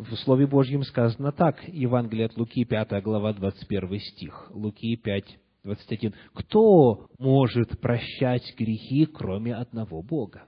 [0.00, 6.14] В Слове Божьем сказано так, Евангелие от Луки, 5 глава, 21 стих, Луки 5, 21.
[6.32, 10.44] «Кто может прощать грехи, кроме одного Бога?»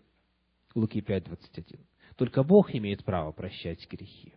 [0.74, 1.80] Луки 5, 21.
[2.16, 4.32] Только Бог имеет право прощать грехи.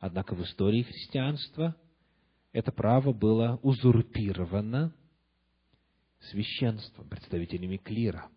[0.00, 1.76] Однако в истории христианства
[2.52, 4.94] это право было узурпировано
[6.20, 8.30] священством, представителями клира.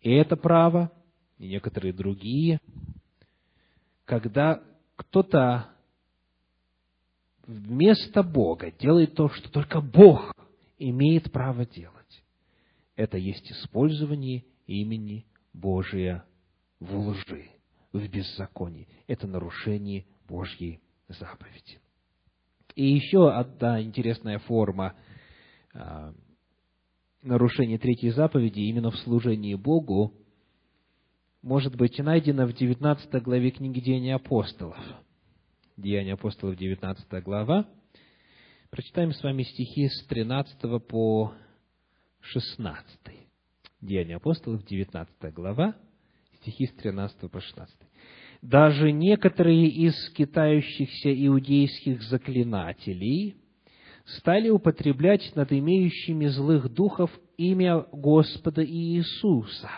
[0.00, 0.90] И это право,
[1.38, 2.58] и некоторые другие,
[4.10, 4.60] когда
[4.96, 5.68] кто-то
[7.46, 10.34] вместо Бога делает то, что только Бог
[10.78, 12.24] имеет право делать.
[12.96, 16.24] Это есть использование имени Божия
[16.80, 17.50] в лжи,
[17.92, 18.88] в беззаконии.
[19.06, 21.78] Это нарушение Божьей заповеди.
[22.74, 24.96] И еще одна интересная форма
[25.72, 26.12] а,
[27.22, 30.19] нарушение третьей заповеди именно в служении Богу
[31.42, 34.78] может быть найдено в 19 главе книги Деяния апостолов.
[35.76, 37.66] Деяния апостолов, 19 глава.
[38.70, 41.32] Прочитаем с вами стихи с 13 по
[42.20, 42.84] 16.
[43.80, 45.74] Деяния апостолов, 19 глава,
[46.40, 47.76] стихи с 13 по 16.
[48.42, 53.36] «Даже некоторые из скитающихся иудейских заклинателей–
[54.16, 59.70] стали употреблять над имеющими злых духов имя Господа Иисуса,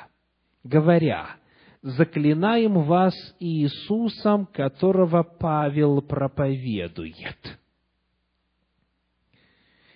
[0.65, 1.37] говоря,
[1.83, 7.59] «Заклинаем вас Иисусом, которого Павел проповедует».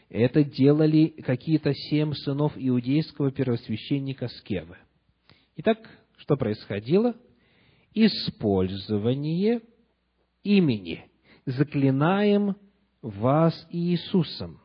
[0.09, 4.77] Это делали какие-то семь сынов иудейского первосвященника Скевы.
[5.57, 5.79] Итак,
[6.19, 7.15] что происходило?
[7.93, 9.63] Использование
[10.43, 11.05] имени.
[11.45, 12.57] Заклинаем
[13.03, 14.61] вас Иисусом,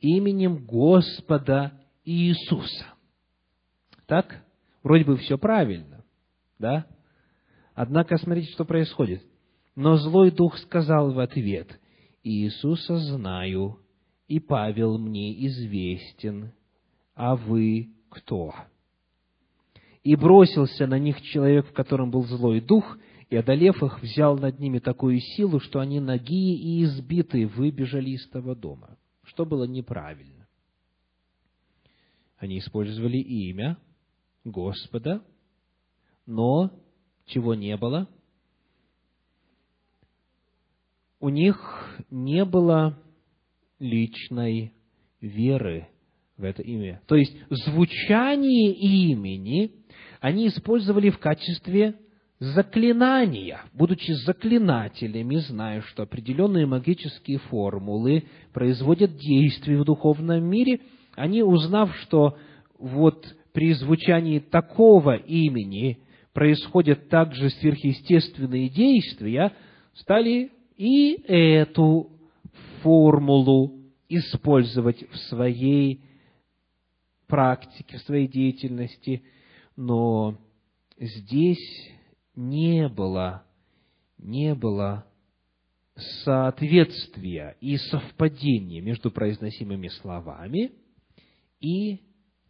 [0.00, 2.86] именем Господа Иисуса.
[4.06, 4.44] Так?
[4.82, 5.97] Вроде бы все правильно,
[6.58, 6.86] да?
[7.74, 9.22] Однако смотрите, что происходит.
[9.76, 11.78] Но злой дух сказал в ответ,
[12.24, 13.78] «Иисуса знаю,
[14.26, 16.52] и Павел мне известен,
[17.14, 18.54] а вы кто?»
[20.02, 22.98] И бросился на них человек, в котором был злой дух,
[23.30, 28.26] и, одолев их, взял над ними такую силу, что они ноги и избитые выбежали из
[28.30, 30.48] того дома, что было неправильно.
[32.38, 33.76] Они использовали имя
[34.44, 35.22] Господа,
[36.28, 36.70] но
[37.24, 38.06] чего не было?
[41.20, 41.58] У них
[42.10, 42.98] не было
[43.80, 44.74] личной
[45.20, 45.88] веры
[46.36, 47.00] в это имя.
[47.06, 49.72] То есть звучание имени
[50.20, 51.94] они использовали в качестве
[52.38, 60.80] заклинания, будучи заклинателями, зная, что определенные магические формулы производят действия в духовном мире,
[61.16, 62.36] они, узнав, что
[62.78, 65.98] вот при звучании такого имени
[66.32, 69.52] происходят также сверхъестественные действия,
[69.94, 72.12] стали и эту
[72.82, 76.02] формулу использовать в своей
[77.26, 79.22] практике, в своей деятельности,
[79.76, 80.38] но
[80.98, 81.92] здесь
[82.34, 83.44] не было,
[84.18, 85.06] не было
[86.24, 90.72] соответствия и совпадения между произносимыми словами
[91.60, 92.00] и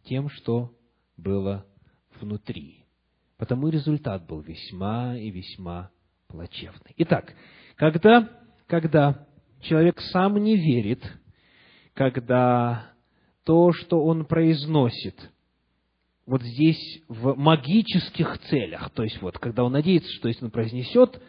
[0.03, 0.71] тем, что
[1.17, 1.65] было
[2.19, 2.85] внутри.
[3.39, 5.91] Потому результат был весьма и весьма
[6.27, 6.93] плачевный.
[6.97, 7.33] Итак,
[7.77, 8.29] когда,
[8.67, 9.25] когда
[9.61, 11.01] человек сам не верит,
[11.93, 12.91] когда
[13.45, 15.15] то, что он произносит,
[16.25, 21.21] вот здесь в магических целях, то есть вот, когда он надеется, что если он произнесет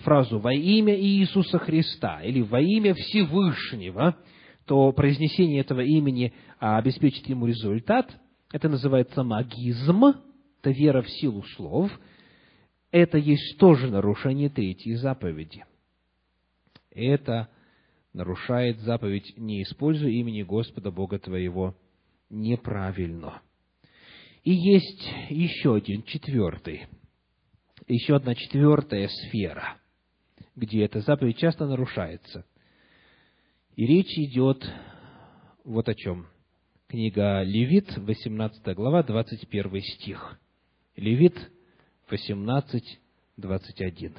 [0.00, 4.18] фразу «во имя Иисуса Христа» или «во имя Всевышнего»,
[4.66, 8.14] то произнесение этого имени обеспечит ему результат.
[8.52, 10.14] Это называется магизм,
[10.64, 11.90] это вера в силу слов.
[12.90, 15.64] Это есть тоже нарушение третьей заповеди.
[16.90, 17.48] Это
[18.12, 21.76] нарушает заповедь «Не используй имени Господа Бога твоего
[22.30, 23.42] неправильно».
[24.42, 26.86] И есть еще один, четвертый,
[27.88, 29.76] еще одна четвертая сфера–
[30.56, 32.46] где эта заповедь часто нарушается.
[33.74, 34.64] И речь идет
[35.64, 36.28] вот о чем.
[36.86, 40.38] Книга Левит, 18 глава, 21 стих.
[40.96, 41.50] Левит
[42.08, 43.00] 18,
[43.36, 44.14] 21.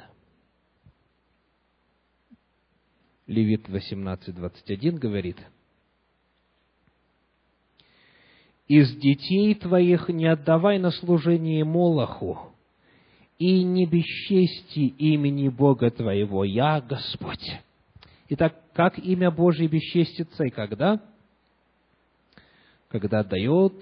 [3.28, 5.38] Левит 18, 21 говорит,
[8.68, 12.54] «Из детей твоих не отдавай на служение Молоху,
[13.40, 17.52] и не бесчести имени Бога твоего, я Господь.
[18.30, 21.02] Итак, как имя Божье бесчестится и когда?
[22.90, 23.74] Когда дает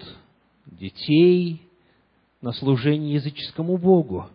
[0.66, 1.63] детей
[2.44, 4.26] на служение языческому Богу.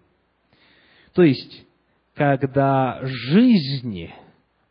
[1.13, 1.65] То есть,
[2.15, 4.13] когда жизни,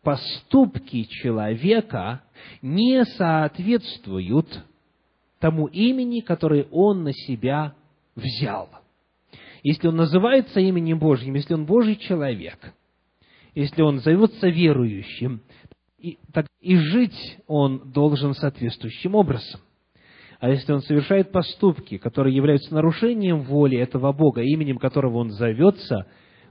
[0.03, 2.23] поступки человека
[2.61, 4.65] не соответствуют
[5.39, 7.75] тому имени, которое он на себя
[8.15, 8.69] взял–
[9.63, 12.75] если он называется именем Божьим, если он Божий человек,
[13.55, 15.43] если он зовется верующим,
[15.99, 19.61] и, так и жить он должен соответствующим образом.
[20.39, 26.07] А если он совершает поступки, которые являются нарушением воли этого Бога, именем которого он зовется,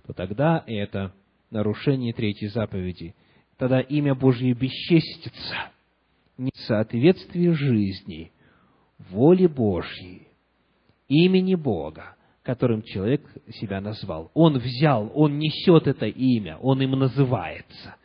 [0.05, 1.13] то тогда это
[1.51, 3.15] нарушение третьей заповеди.
[3.57, 5.71] Тогда имя Божье бесчестится.
[6.37, 8.31] Несоответствие жизни,
[9.09, 10.27] воли Божьей,
[11.07, 12.17] имени Бога
[12.47, 13.29] которым человек
[13.59, 14.31] себя назвал.
[14.33, 17.97] Он взял, он несет это имя, он им называется,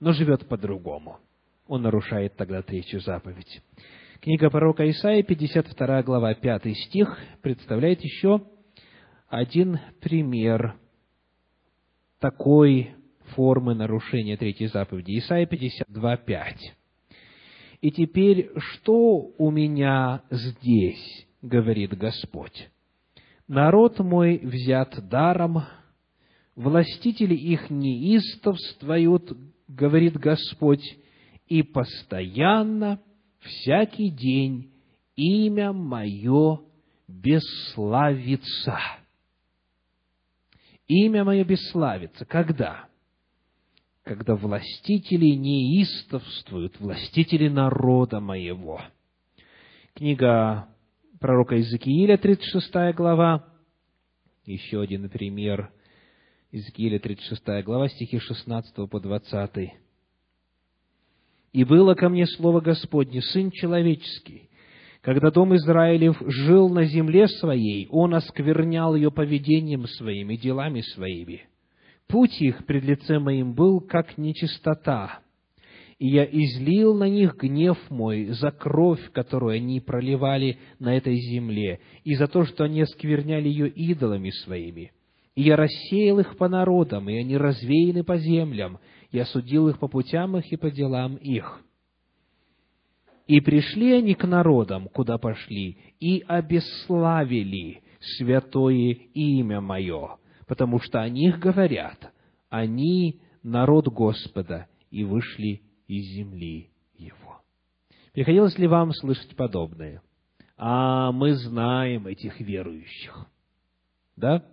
[0.00, 1.18] но живет по-другому.
[1.66, 3.60] Он нарушает тогда третью заповедь.
[4.22, 8.40] Книга пророка Исаии, 52 глава, 5 стих, представляет еще
[9.28, 10.76] один пример
[12.20, 12.94] такой
[13.34, 15.18] формы нарушения третьей заповеди.
[15.18, 16.56] Исаия 52, 5.
[17.80, 22.68] «И теперь что у меня здесь, говорит Господь?
[23.48, 25.64] народ мой взят даром,
[26.54, 30.96] властители их неистовствуют, говорит Господь,
[31.48, 33.00] и постоянно,
[33.42, 34.72] всякий день,
[35.16, 36.60] имя мое
[37.08, 38.78] бесславится.
[40.88, 42.24] Имя мое бесславится.
[42.24, 42.88] Когда?
[44.02, 48.80] Когда властители неистовствуют, властители народа моего.
[49.94, 50.68] Книга
[51.20, 53.46] пророка Иезекииля, 36 глава.
[54.44, 55.70] Еще один пример.
[56.50, 59.81] Иезекииля, 36 глава, стихи 16 по 20.
[61.52, 64.48] «И было ко мне слово Господне, Сын человеческий,
[65.02, 71.42] когда дом Израилев жил на земле своей, он осквернял ее поведением своим и делами своими.
[72.06, 75.20] Путь их пред лицем моим был, как нечистота,
[75.98, 81.80] и я излил на них гнев мой за кровь, которую они проливали на этой земле,
[82.02, 84.92] и за то, что они оскверняли ее идолами своими.
[85.34, 88.78] И я рассеял их по народам, и они развеяны по землям,
[89.12, 91.62] я судил их по путям их и по делам их.
[93.26, 101.08] И пришли они к народам, куда пошли, и обесславили святое имя мое, потому что о
[101.08, 102.12] них говорят,
[102.48, 107.40] они народ Господа, и вышли из земли его.
[108.12, 110.02] Приходилось ли вам слышать подобное?
[110.56, 113.26] А мы знаем этих верующих.
[114.16, 114.44] Да?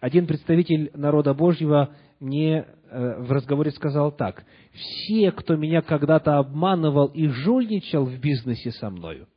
[0.00, 4.44] Один представитель народа Божьего мне э, в разговоре сказал так.
[4.72, 9.28] Все, кто меня когда-то обманывал и жульничал в бизнесе со мною,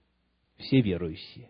[0.57, 1.49] все верующие.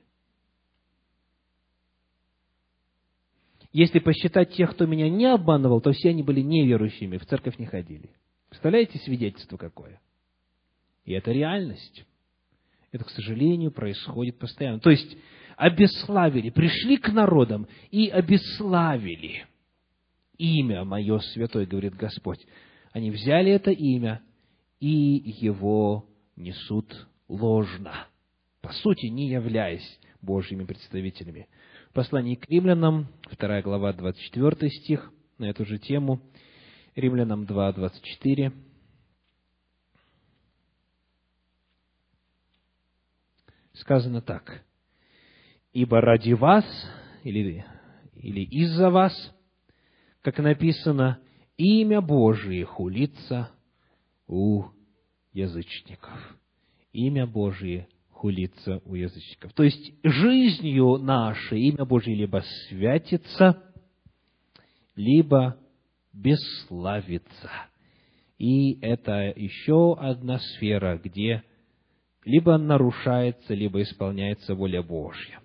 [3.73, 7.65] Если посчитать тех, кто меня не обманывал, то все они были неверующими, в церковь не
[7.65, 8.09] ходили.
[8.49, 10.01] Представляете свидетельство какое?
[11.05, 12.05] И это реальность.
[12.91, 14.81] Это, к сожалению, происходит постоянно.
[14.81, 15.17] То есть,
[15.55, 19.45] обесславили, пришли к народам и обесславили
[20.41, 22.45] имя мое святое, говорит Господь.
[22.91, 24.21] Они взяли это имя
[24.79, 28.07] и его несут ложно,
[28.61, 31.47] по сути, не являясь Божьими представителями.
[31.91, 36.21] В послании к римлянам, 2 глава, 24 стих, на эту же тему,
[36.95, 38.51] римлянам 2, 24,
[43.73, 44.63] сказано так.
[45.73, 46.65] «Ибо ради вас,
[47.23, 47.65] или,
[48.15, 49.13] или из-за вас,
[50.21, 51.19] как написано,
[51.57, 53.51] имя Божие хулится
[54.27, 54.65] у
[55.33, 56.37] язычников.
[56.93, 59.53] Имя Божие хулится у язычников.
[59.53, 63.63] То есть, жизнью нашей имя Божие либо святится,
[64.95, 65.57] либо
[66.13, 67.49] бесславится.
[68.37, 71.43] И это еще одна сфера, где
[72.23, 75.39] либо нарушается, либо исполняется воля Божья.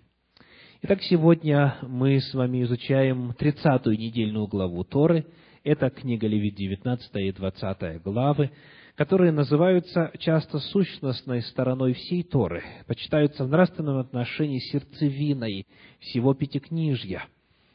[0.89, 5.27] Итак, сегодня мы с вами изучаем 30-ю недельную главу Торы.
[5.65, 8.53] Это книга Левит 19 и 20 главы,
[8.95, 15.67] которые называются часто сущностной стороной всей Торы, почитаются в нравственном отношении сердцевиной
[15.99, 17.25] всего Пятикнижья.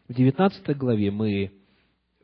[0.07, 1.51] В 19 главе мы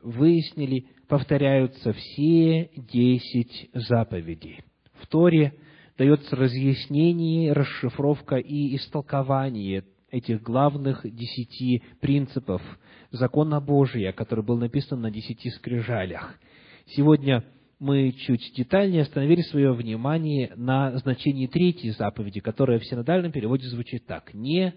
[0.02, 4.62] выяснили, повторяются все десять заповедей.
[5.02, 5.52] В Торе
[5.98, 12.62] дается разъяснение, расшифровка и истолкование этих главных десяти принципов
[13.10, 16.38] закона Божия, который был написан на десяти скрижалях.
[16.86, 17.44] Сегодня
[17.78, 24.06] мы чуть детальнее остановили свое внимание на значении третьей заповеди, которая в синодальном переводе звучит
[24.06, 24.34] так.
[24.34, 24.74] «Не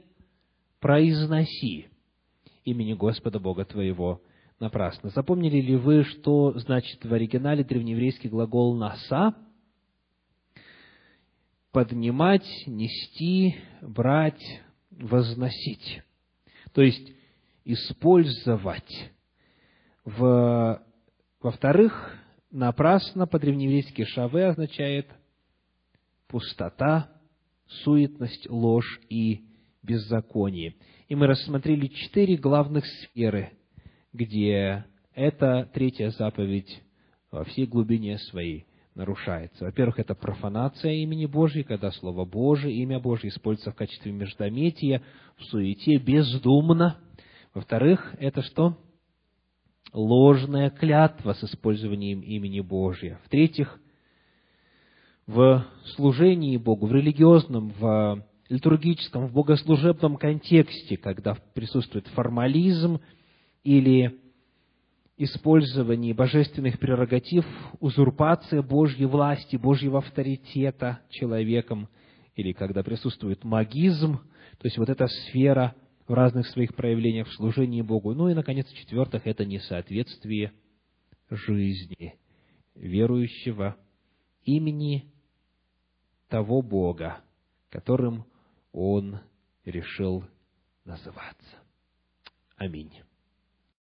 [0.79, 1.87] произноси
[2.63, 4.21] имени Господа Бога твоего
[4.59, 5.09] напрасно».
[5.09, 9.35] Запомнили ли вы, что значит в оригинале древнееврейский глагол «наса»?
[11.71, 14.61] Поднимать, нести, брать,
[14.91, 16.01] возносить.
[16.73, 17.11] То есть,
[17.65, 19.11] использовать.
[20.03, 20.81] В,
[21.41, 22.15] во-вторых,
[22.49, 25.07] напрасно по-древнееврейски шаве означает
[26.27, 27.11] пустота,
[27.67, 29.45] суетность, ложь и
[29.83, 30.75] беззаконие.
[31.07, 33.51] И мы рассмотрели четыре главных сферы,
[34.13, 36.81] где эта третья заповедь
[37.31, 38.65] во всей глубине своей
[38.95, 39.65] нарушается.
[39.65, 45.01] Во-первых, это профанация имени Божьей, когда Слово Божие, имя Божье используется в качестве междометия,
[45.37, 46.97] в суете, бездумно.
[47.53, 48.77] Во-вторых, это что?
[49.93, 53.19] Ложная клятва с использованием имени Божьего.
[53.25, 53.79] В-третьих,
[55.27, 55.65] в
[55.95, 62.99] служении Богу, в религиозном, в литургическом, в богослужебном контексте, когда присутствует формализм
[63.63, 64.19] или
[65.23, 67.45] использовании божественных прерогатив,
[67.79, 71.89] узурпация Божьей власти, Божьего авторитета человеком,
[72.35, 75.75] или когда присутствует магизм, то есть вот эта сфера
[76.07, 78.13] в разных своих проявлениях в служении Богу.
[78.13, 80.53] Ну и, наконец, в-четвертых, это несоответствие
[81.29, 82.15] жизни
[82.75, 83.77] верующего
[84.43, 85.11] имени
[86.29, 87.21] того Бога,
[87.69, 88.25] которым
[88.71, 89.19] он
[89.65, 90.23] решил
[90.83, 91.57] называться.
[92.57, 92.91] Аминь.